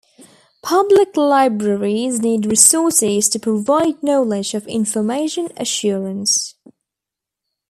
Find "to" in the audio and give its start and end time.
3.29-3.37